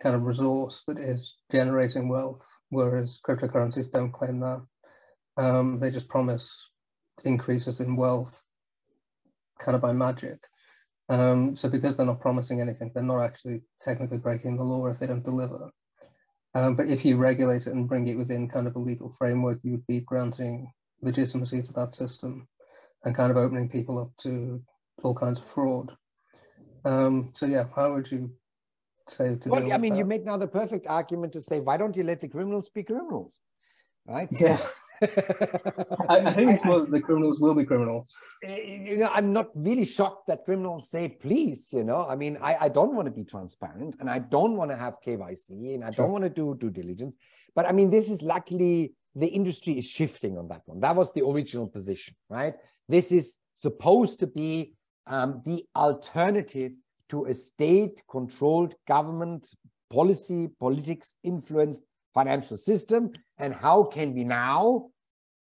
[0.00, 4.62] kind of resource that is generating wealth, whereas cryptocurrencies don't claim that.
[5.36, 6.70] Um, they just promise
[7.24, 8.40] increases in wealth
[9.58, 10.38] kind of by magic.
[11.08, 14.98] Um, so because they're not promising anything, they're not actually technically breaking the law if
[14.98, 15.70] they don't deliver.
[16.54, 19.58] Um, but if you regulate it and bring it within kind of a legal framework,
[19.62, 20.70] you would be granting
[21.02, 22.46] legitimacy to that system
[23.04, 24.62] and kind of opening people up to
[25.02, 25.92] all kinds of fraud.
[26.84, 28.30] Um, so yeah, how would you
[29.08, 29.98] say to Well, I mean, that?
[29.98, 32.82] you make now the perfect argument to say, why don't you let the criminals be
[32.82, 33.38] criminals?
[34.06, 34.28] Right?
[34.30, 34.58] Yeah.
[36.08, 38.14] I, I, think it's more the criminals will be criminals.
[38.42, 42.38] Eh, you know, I'm not really shocked that criminals say, please, you know, I mean,
[42.40, 45.84] I, I don't want to be transparent and I don't want to have KYC and
[45.84, 46.04] I sure.
[46.04, 47.16] don't want to do due diligence.
[47.54, 50.80] But I mean, this is luckily the industry is shifting on that one.
[50.80, 52.54] That was the original position, right?
[52.88, 54.74] This is supposed to be
[55.06, 56.72] um, the alternative
[57.10, 59.48] to a state controlled government
[59.90, 61.82] policy, politics influenced
[62.14, 64.86] financial system and how can we now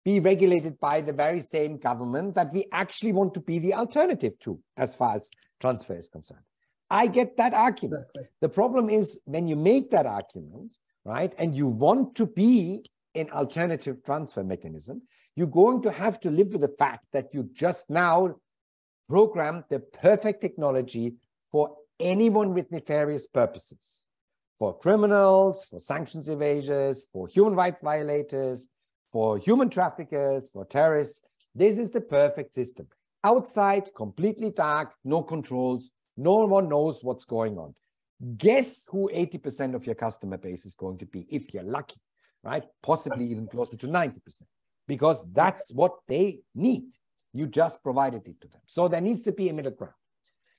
[0.06, 4.34] be regulated by the very same government that we actually want to be the alternative
[4.40, 6.42] to as far as transfer is concerned.
[6.90, 8.04] I get that argument.
[8.04, 8.24] Exactly.
[8.40, 13.30] The problem is when you make that argument, right, and you want to be an
[13.32, 15.02] alternative transfer mechanism,
[15.36, 18.36] you're going to have to live with the fact that you just now
[19.08, 21.16] programmed the perfect technology
[21.52, 24.06] for anyone with nefarious purposes,
[24.60, 28.68] for criminals, for sanctions evaders, for human rights violators,
[29.12, 31.22] for human traffickers, for terrorists.
[31.56, 32.88] This is the perfect system.
[33.24, 37.74] Outside, completely dark, no controls, no one knows what's going on.
[38.38, 42.00] Guess who 80% of your customer base is going to be if you're lucky,
[42.44, 42.64] right?
[42.82, 44.44] Possibly even closer to 90%,
[44.88, 46.96] because that's what they need.
[47.38, 48.62] You just provided it to them.
[48.66, 49.94] So there needs to be a middle ground.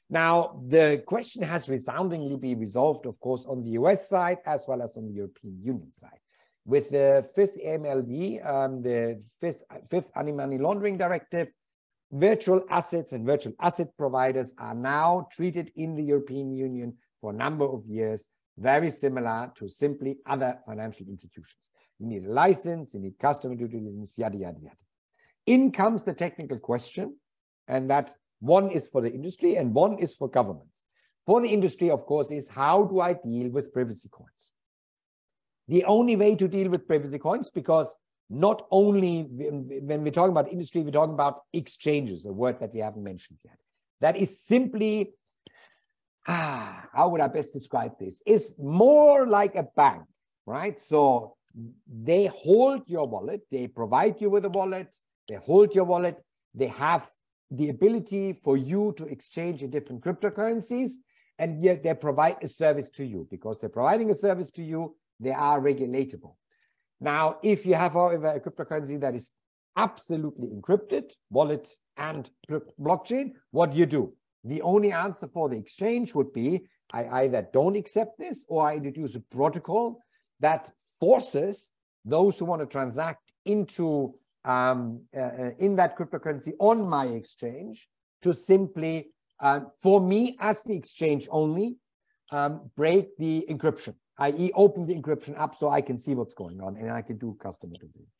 [0.08, 4.80] Now, the question has resoundingly been resolved, of course, on the US side as well
[4.80, 6.20] as on the European Union side.
[6.64, 11.50] With the fifth AMLD, um, the fifth, fifth anti-money laundering directive,
[12.12, 17.34] virtual assets and virtual asset providers are now treated in the European Union for a
[17.44, 21.70] number of years, very similar to simply other financial institutions.
[21.98, 24.87] You need a license, you need customer due diligence, yada, yada, yada.
[25.48, 27.16] In comes the technical question,
[27.68, 30.82] and that one is for the industry and one is for governments.
[31.24, 34.52] For the industry, of course, is how do I deal with privacy coins?
[35.66, 37.96] The only way to deal with privacy coins, because
[38.28, 42.80] not only when we're talking about industry, we're talking about exchanges, a word that we
[42.80, 43.56] haven't mentioned yet.
[44.02, 45.14] That is simply,
[46.26, 48.22] ah, how would I best describe this?
[48.26, 50.02] It's more like a bank,
[50.44, 50.78] right?
[50.78, 51.36] So
[51.90, 54.94] they hold your wallet, they provide you with a wallet,
[55.28, 56.22] they hold your wallet,
[56.54, 57.08] they have
[57.50, 60.92] the ability for you to exchange in different cryptocurrencies,
[61.38, 63.26] and yet they provide a service to you.
[63.30, 66.34] Because they're providing a service to you, they are regulatable.
[67.00, 69.30] Now, if you have, however, a cryptocurrency that is
[69.76, 72.28] absolutely encrypted, wallet and
[72.80, 74.12] blockchain, what do you do?
[74.44, 78.76] The only answer for the exchange would be I either don't accept this or I
[78.76, 80.00] introduce a protocol
[80.40, 81.70] that forces
[82.04, 87.88] those who want to transact into um, uh, uh, in that cryptocurrency on my exchange
[88.22, 91.76] to simply, uh, for me as the exchange only,
[92.30, 94.50] um, break the encryption, i.e.
[94.54, 97.36] open the encryption up so I can see what's going on and I can do
[97.40, 98.12] customer due diligence.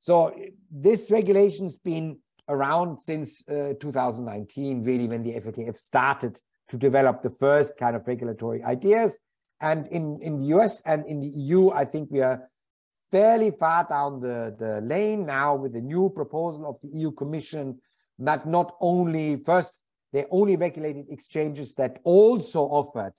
[0.00, 0.34] So
[0.70, 7.30] this regulation's been around since uh, 2019, really when the FATF started to develop the
[7.30, 9.18] first kind of regulatory ideas.
[9.60, 12.48] And in, in the US and in the EU, I think we are
[13.16, 17.78] fairly far down the, the lane now with the new proposal of the EU Commission
[18.18, 19.80] that not only first
[20.12, 23.14] they only regulated exchanges that also offered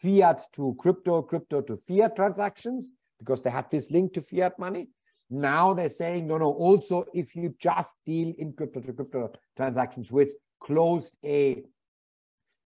[0.00, 4.88] fiat to crypto, crypto to fiat transactions because they had this link to fiat money.
[5.28, 10.10] Now they're saying, no, no, also if you just deal in crypto to crypto transactions
[10.10, 11.62] with closed a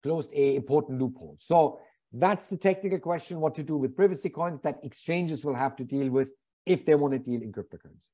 [0.04, 1.36] closed a important loophole.
[1.40, 1.80] So
[2.12, 5.86] that's the technical question, what to do with privacy coins that exchanges will have to
[5.86, 6.30] deal with
[6.66, 8.10] if they want to deal in cryptocurrency.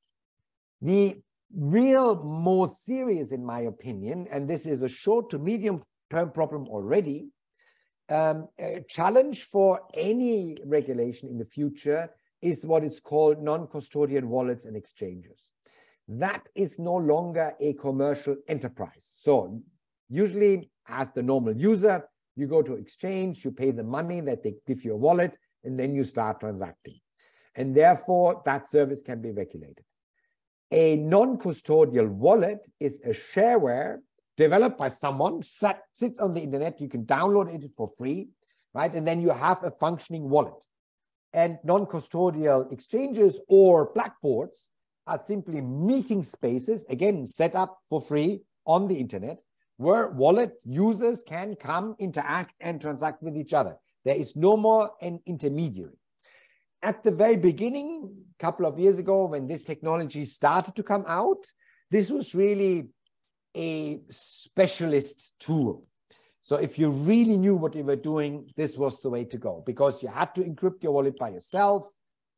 [0.81, 1.21] The
[1.55, 6.67] real more serious, in my opinion, and this is a short to medium term problem
[6.67, 7.27] already,
[8.09, 8.47] um,
[8.87, 12.09] challenge for any regulation in the future
[12.41, 15.51] is what is called non-custodian wallets and exchanges.
[16.07, 19.13] That is no longer a commercial enterprise.
[19.17, 19.61] So
[20.09, 24.55] usually as the normal user, you go to exchange, you pay the money that they
[24.65, 26.99] give you a wallet, and then you start transacting
[27.55, 29.83] and therefore that service can be regulated.
[30.71, 33.97] A non-custodial wallet is a shareware
[34.37, 38.29] developed by someone, sat, sits on the internet, you can download it for free,
[38.73, 38.93] right?
[38.93, 40.63] And then you have a functioning wallet.
[41.33, 44.69] And non-custodial exchanges or blackboards
[45.07, 49.41] are simply meeting spaces, again, set up for free on the internet,
[49.75, 53.75] where wallet users can come, interact, and transact with each other.
[54.05, 55.98] There is no more an intermediary
[56.81, 61.05] at the very beginning, a couple of years ago, when this technology started to come
[61.07, 61.45] out,
[61.91, 62.87] this was really
[63.55, 65.85] a specialist tool.
[66.41, 69.63] So if you really knew what you were doing, this was the way to go
[69.65, 71.89] because you had to encrypt your wallet by yourself.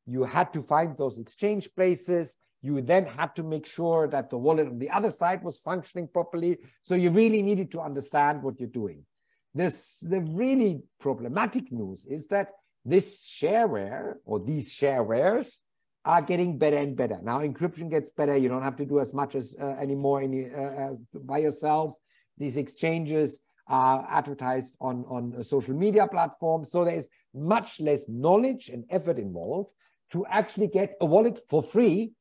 [0.05, 2.37] You had to find those exchange places.
[2.61, 6.07] You then had to make sure that the wallet on the other side was functioning
[6.07, 6.57] properly.
[6.81, 9.05] So you really needed to understand what you're doing.
[9.53, 12.49] This, the really problematic news is that
[12.85, 15.59] this shareware or these sharewares
[16.03, 17.19] are getting better and better.
[17.21, 18.35] Now encryption gets better.
[18.35, 21.93] You don't have to do as much as uh, anymore any, uh, uh, by yourself.
[22.37, 26.71] These exchanges are advertised on, on social media platforms.
[26.71, 29.69] So there's much less knowledge and effort involved
[30.11, 32.13] to actually get a wallet for free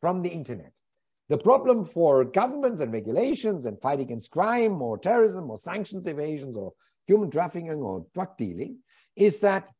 [0.00, 0.72] from the internet.
[1.28, 6.56] The problem for governments and regulations and fight against crime or terrorism or sanctions evasions
[6.56, 6.72] or
[7.06, 8.78] human trafficking or drug dealing
[9.14, 9.70] is that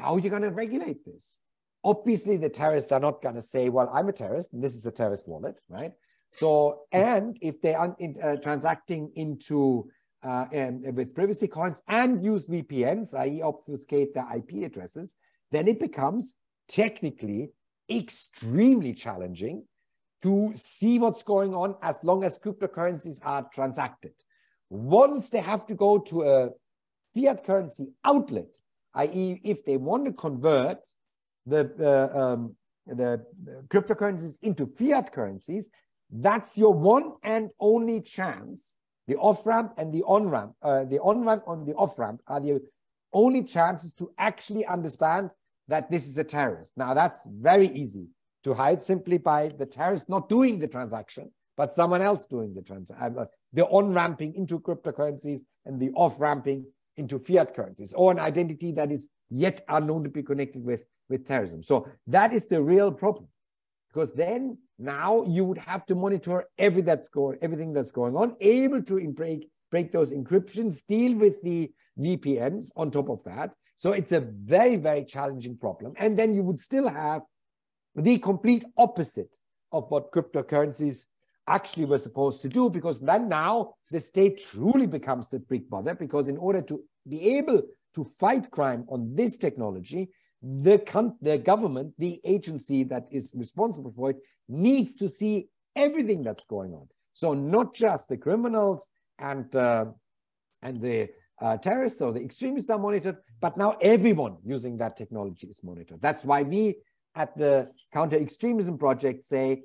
[0.00, 1.38] how are you going to regulate this?
[1.84, 4.86] obviously the terrorists are not going to say, well, I'm a terrorist and this is
[4.86, 5.92] a terrorist wallet, right?
[6.32, 9.90] So, and if they are in, uh, transacting into
[10.22, 13.42] uh, um, with privacy coins and use VPNs, i.e.
[13.42, 15.16] obfuscate their IP addresses,
[15.50, 16.36] then it becomes
[16.68, 17.50] technically
[17.90, 19.64] extremely challenging
[20.22, 24.12] to see what's going on as long as cryptocurrencies are transacted.
[24.68, 26.50] Once they have to go to a
[27.14, 28.54] fiat currency outlet,
[28.94, 30.78] i.e., if they want to convert
[31.46, 32.54] the, uh, um,
[32.86, 33.24] the
[33.68, 35.70] cryptocurrencies into fiat currencies,
[36.10, 38.74] that's your one and only chance.
[39.06, 42.20] The off ramp and the on ramp, uh, the on ramp and the off ramp
[42.26, 42.60] are the
[43.12, 45.30] only chances to actually understand
[45.68, 46.72] that this is a terrorist.
[46.76, 48.06] Now, that's very easy
[48.44, 52.62] to hide simply by the terrorist not doing the transaction, but someone else doing the
[52.62, 53.18] transaction.
[53.18, 56.66] Uh, the on ramping into cryptocurrencies and the off ramping
[57.00, 61.26] into fiat currencies, or an identity that is yet unknown to be connected with, with
[61.26, 61.62] terrorism.
[61.62, 63.26] So that is the real problem.
[63.92, 68.36] Because then now you would have to monitor every that's going, everything that's going on,
[68.40, 73.50] able to break, break those encryptions, deal with the VPNs on top of that.
[73.76, 75.94] So it's a very, very challenging problem.
[75.96, 77.22] And then you would still have
[77.96, 79.34] the complete opposite
[79.72, 81.06] of what cryptocurrencies
[81.46, 85.94] actually were supposed to do, because then now the state truly becomes the big bother,
[85.94, 87.62] because in order to be able
[87.94, 90.10] to fight crime on this technology,
[90.42, 90.82] the,
[91.20, 94.16] the government, the agency that is responsible for it,
[94.48, 96.88] needs to see everything that's going on.
[97.12, 98.88] So not just the criminals
[99.18, 99.86] and uh,
[100.62, 101.08] and the
[101.40, 106.00] uh, terrorists or the extremists are monitored, but now everyone using that technology is monitored.
[106.00, 106.76] That's why we
[107.14, 109.62] at the Counter Extremism Project say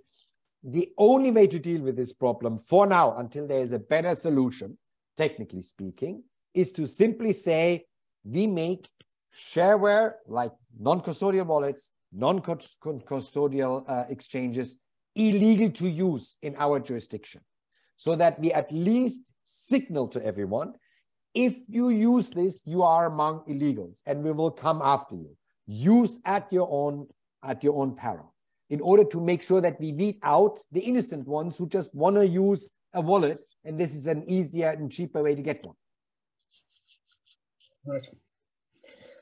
[0.63, 4.15] the only way to deal with this problem for now, until there is a better
[4.15, 4.77] solution,
[5.15, 6.23] technically speaking,
[6.55, 7.85] is to simply say
[8.23, 8.89] we make
[9.37, 14.77] shareware like non-custodial wallets, non-custodial uh, exchanges
[15.15, 17.41] illegal to use in our jurisdiction
[17.97, 20.73] so that we at least signal to everyone
[21.35, 25.35] if you use this you are among illegals and we will come after you.
[25.67, 27.07] Use at your own
[27.43, 28.33] at your own peril
[28.69, 32.15] in order to make sure that we weed out the innocent ones who just want
[32.15, 35.75] to use a wallet and this is an easier and cheaper way to get one
[37.85, 38.07] right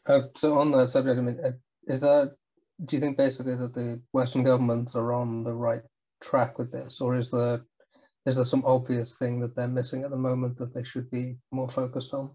[0.06, 1.52] uh, so on that subject, I mean, uh,
[1.88, 2.36] is that
[2.86, 5.82] do you think basically that the Western governments are on the right
[6.22, 7.62] track with this, or is there
[8.26, 11.38] is there some obvious thing that they're missing at the moment that they should be
[11.52, 12.32] more focused on?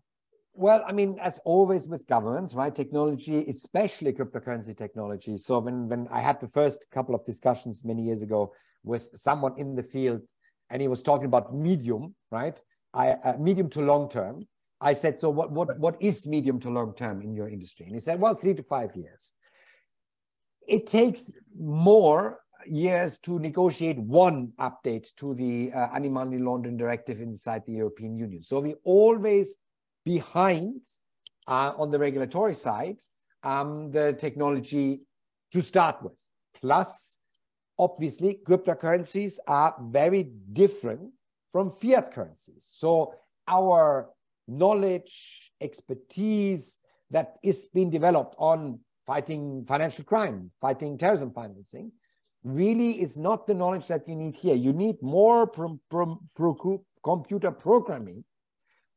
[0.55, 2.75] Well, I mean, as always with governments, right?
[2.75, 5.39] Technology, especially cryptocurrency technology.
[5.39, 8.53] So when when I had the first couple of discussions many years ago
[8.83, 10.23] with someone in the field,
[10.71, 12.61] and he was talking about medium, right?
[12.95, 14.47] I uh, medium to long term.
[14.81, 17.87] I said, so what, what, what is medium to long term in your industry?
[17.87, 19.33] And he said, well, three to five years.
[20.67, 27.63] It takes more years to negotiate one update to the uh, anti-money laundering directive inside
[27.67, 28.43] the European Union.
[28.43, 29.57] So we're always
[30.05, 30.81] behind
[31.47, 32.99] uh, on the regulatory side
[33.43, 35.01] um, the technology
[35.53, 36.13] to start with.
[36.61, 37.19] Plus,
[37.79, 41.11] obviously, cryptocurrencies are very different
[41.53, 42.69] from fiat currencies.
[42.71, 43.15] So
[43.47, 44.11] our
[44.49, 46.79] knowledge, expertise
[47.11, 51.93] that is being developed on fighting financial crime, fighting terrorism financing,
[52.45, 54.55] really is not the knowledge that you need here.
[54.55, 58.25] You need more pro pro pro computer programming.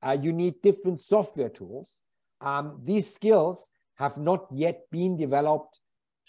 [0.04, 2.00] Uh, you need different software tools.
[2.42, 5.80] Um, these skills have not yet been developed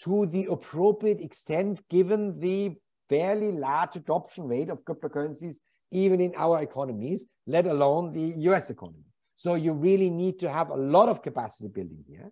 [0.03, 2.75] to the appropriate extent given the
[3.09, 5.57] fairly large adoption rate of cryptocurrencies,
[5.91, 9.12] even in our economies, let alone the US economy.
[9.35, 12.31] So you really need to have a lot of capacity building here.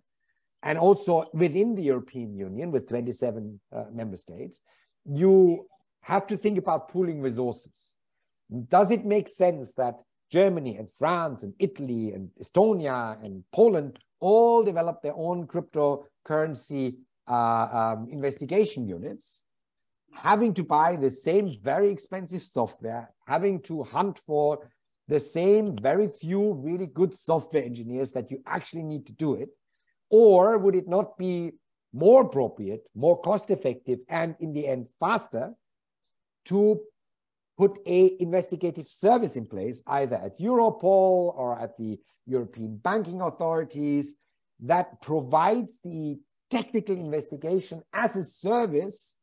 [0.62, 4.60] And also within the European Union with 27 uh, member states,
[5.04, 5.66] you
[6.02, 7.96] have to think about pooling resources.
[8.68, 9.96] Does it make sense that
[10.30, 16.96] Germany and France and Italy and Estonia and Poland all develop their own cryptocurrency
[17.28, 19.44] uh, um, investigation units,
[20.12, 24.70] having to buy the same very expensive software, having to hunt for
[25.08, 29.50] the same very few really good software engineers that you actually need to do it?
[30.10, 31.52] Or would it not be
[31.92, 35.52] more appropriate, more cost effective, and in the end faster
[36.46, 36.80] to
[37.58, 44.16] put a investigative service in place, either at Europol or at the European banking authorities,
[44.60, 46.18] that provides the
[46.50, 49.16] technical investigation as a service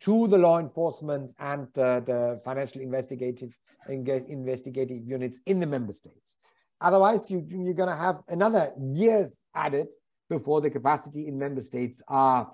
[0.00, 3.56] to the law enforcement and uh, the financial investigative
[3.88, 6.36] investigative units in the member states.
[6.80, 9.86] Otherwise, you, you're going to have another years added
[10.28, 12.50] before the capacity in member states are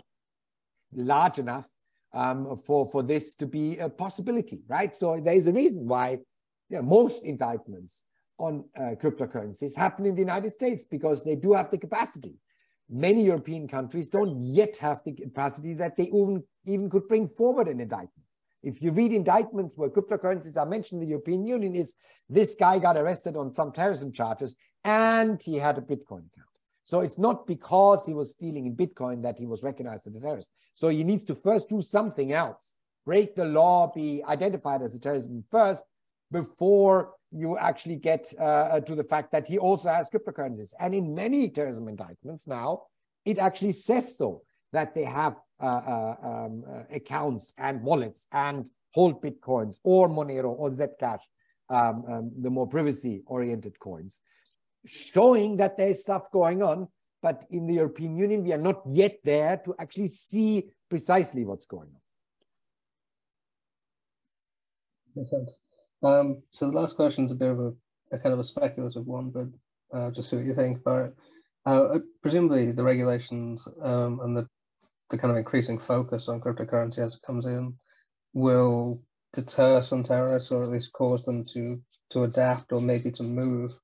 [0.93, 1.67] large enough
[2.13, 4.95] um, for, for this to be a possibility, right?
[4.95, 6.19] So there is a reason why
[6.69, 8.05] you know, most indictments
[8.39, 12.35] on uh, cryptocurrencies happen in the United States because they do have the capacity.
[12.91, 17.69] Many European countries don't yet have the capacity that they even, even could bring forward
[17.69, 18.28] an indictment.
[18.63, 21.95] If you read indictments where cryptocurrencies are mentioned the European Union, is
[22.29, 26.49] this guy got arrested on some terrorism charges and he had a Bitcoin account.
[26.85, 30.21] So it's not because he was stealing in Bitcoin that he was recognized as a
[30.21, 30.51] terrorist.
[30.75, 35.01] So he needs to first do something else, break the law, be identified as a
[35.01, 35.85] terrorist first,
[36.33, 40.73] before you actually get uh, to the fact that he also has cryptocurrencies.
[40.81, 42.85] And in many terrorism indictments now,
[43.25, 44.43] it actually says so
[44.73, 50.51] that they have uh, uh, um, uh, accounts and wallets and hold bitcoins or Monero
[50.51, 51.23] or Zcash,
[51.71, 54.21] um, um, the more privacy oriented coins
[54.87, 56.89] showing that there's stuff going on.
[57.21, 61.67] But in the European Union, we are not yet there to actually see precisely what's
[61.67, 62.01] going on.
[65.17, 65.51] Makes sense.
[66.03, 67.73] Um, so the last question is a bit of a,
[68.13, 71.15] a kind of a speculative one, but uh, just see what you think about it.
[71.67, 74.49] Uh, uh, presumably, the regulations um, and the,
[75.11, 77.75] the kind of increasing focus on cryptocurrency as it comes in
[78.35, 79.01] will
[79.33, 81.81] deter some terrorists or at least cause them to
[82.11, 83.79] to adapt or maybe to move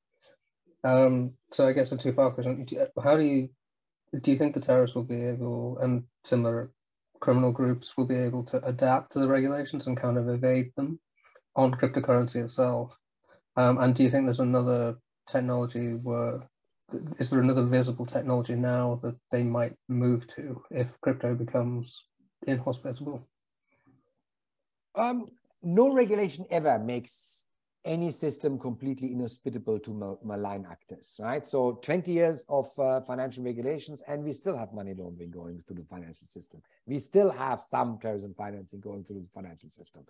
[0.85, 2.66] um, so I guess a two-part question:
[3.03, 3.49] How do you
[4.20, 6.70] do you think the terrorists will be able, and similar
[7.20, 11.01] criminal groups will be able to adapt to the regulations and kind of evade them
[11.57, 12.95] on cryptocurrency itself?
[13.57, 14.97] Um, and do you think there's another
[15.29, 16.41] technology where
[17.19, 22.05] is there another visible technology now that they might move to if crypto becomes
[22.47, 23.27] inhospitable?
[24.95, 25.27] Um,
[25.63, 27.45] no regulation ever makes
[27.85, 31.47] any system completely inhospitable to malign actors, right?
[31.47, 35.77] So 20 years of uh, financial regulations, and we still have money laundering going through
[35.77, 36.63] the financial system.
[36.87, 40.05] We still have some terrorism financing going through the financial system.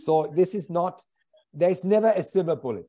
[0.00, 1.04] So this is not,
[1.54, 2.88] there's never a silver bullet.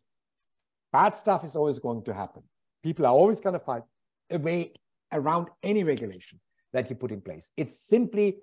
[0.92, 2.44] Bad stuff is always going to happen.
[2.88, 3.84] People are always going to find
[4.30, 4.72] a way
[5.12, 6.40] around any regulation
[6.72, 7.52] that you put in place.
[7.58, 8.38] It's simply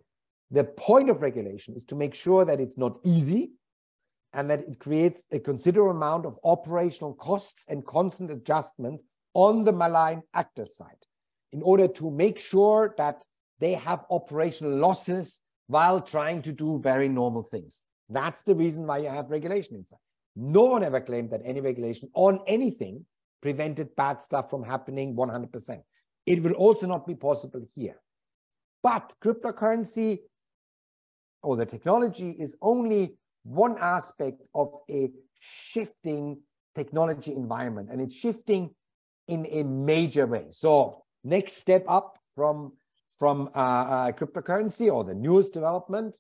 [0.51, 3.53] the point of regulation is to make sure that it's not easy
[4.35, 9.01] and that it creates a considerable amount of operational costs and constant adjustment
[9.33, 11.03] on the malign actor side
[11.53, 13.25] in order to make sure that
[13.61, 17.83] they have operational losses while trying to do very normal things.
[18.11, 20.01] That's the reason why you have regulation inside.
[20.37, 23.07] No one ever claimed that any regulation on anything
[23.45, 25.83] prevented bad stuff from happening 100%.
[26.25, 27.97] It will also not be possible here.
[28.83, 30.21] But cryptocurrency
[31.43, 36.41] or the technology is only one aspect of a shifting
[36.75, 38.71] technology environment, and it's shifting
[39.29, 40.47] in a major way.
[40.49, 42.73] So next step up from
[43.19, 46.15] from uh, uh, cryptocurrency or the newest development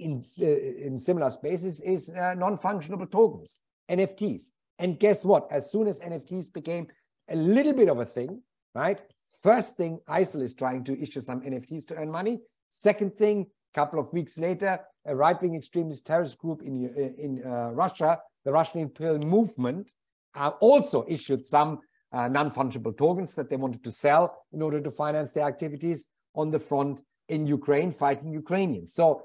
[0.00, 4.50] in uh, in similar spaces is uh, non-functionable tokens, NFTs.
[4.78, 5.48] And guess what?
[5.50, 6.86] As soon as NFTs became
[7.28, 8.42] a little bit of a thing,
[8.74, 9.00] right?
[9.42, 12.40] First thing, ISIL is trying to issue some NFTs to earn money.
[12.68, 17.42] Second thing, a couple of weeks later, a right-wing extremist terrorist group in, uh, in
[17.44, 19.92] uh, Russia, the Russian Imperial Movement,
[20.34, 21.80] uh, also issued some
[22.12, 26.50] uh, non-fungible tokens that they wanted to sell in order to finance their activities on
[26.50, 28.94] the front in Ukraine, fighting Ukrainians.
[28.94, 29.22] So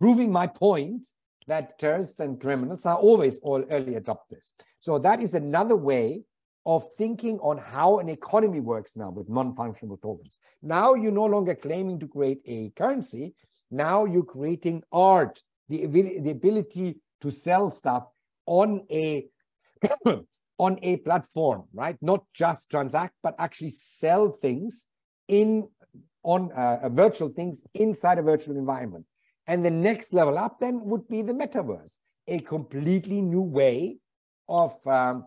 [0.00, 1.06] proving my point
[1.46, 4.52] that terrorists and criminals are always all early adopters.
[4.80, 6.22] So that is another way
[6.64, 10.38] of thinking on how an economy works now with non-functional tokens.
[10.62, 13.34] Now you're no longer claiming to create a currency,
[13.70, 18.06] now you're creating art, the, the ability to sell stuff
[18.46, 19.26] on a
[20.58, 21.96] on a platform, right?
[22.00, 24.86] Not just transact, but actually sell things
[25.26, 25.68] in
[26.22, 29.04] on uh, virtual things inside a virtual environment.
[29.46, 33.98] And the next level up then would be the metaverse, a completely new way
[34.48, 35.26] of um,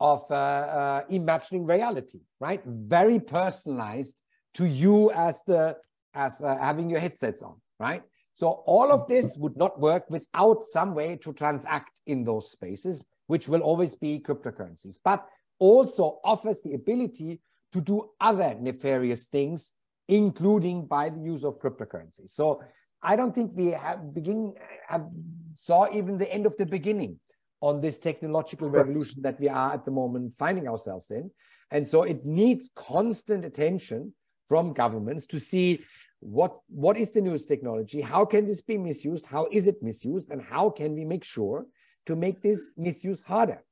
[0.00, 2.62] of uh, uh, imagining reality, right?
[2.66, 4.16] Very personalized
[4.54, 5.76] to you as the
[6.14, 8.02] as uh, having your headsets on, right?
[8.34, 13.06] So all of this would not work without some way to transact in those spaces,
[13.28, 15.26] which will always be cryptocurrencies, but
[15.58, 17.40] also offers the ability
[17.72, 19.72] to do other nefarious things,
[20.08, 22.28] including by the use of cryptocurrency.
[22.28, 22.62] So
[23.04, 24.54] I don't think we have begin
[24.88, 25.06] have
[25.54, 27.20] saw even the end of the beginning
[27.60, 31.30] on this technological revolution that we are at the moment finding ourselves in.
[31.70, 34.12] And so it needs constant attention
[34.48, 35.80] from governments to see
[36.20, 40.30] what, what is the newest technology, how can this be misused, how is it misused,
[40.30, 41.66] and how can we make sure
[42.06, 43.62] to make this misuse harder.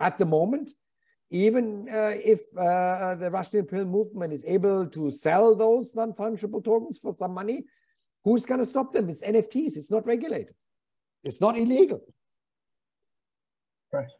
[0.00, 0.72] At the moment,
[1.30, 6.98] even uh, if uh, the Russian Imperial movement is able to sell those non-fungible tokens
[6.98, 7.64] for some money,
[8.28, 9.08] Who's going to stop them?
[9.08, 9.78] It's NFTs.
[9.78, 10.54] It's not regulated.
[11.24, 12.02] It's not illegal.
[13.90, 14.10] Right.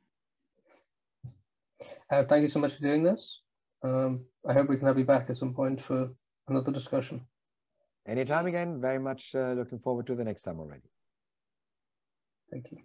[2.10, 3.42] Uh, thank you so much for doing this.
[3.82, 6.08] Um, I hope we can have you back at some point for
[6.48, 7.20] another discussion.
[8.06, 8.80] Anytime again.
[8.80, 10.88] Very much uh, looking forward to the next time already.
[12.50, 12.78] Thank you.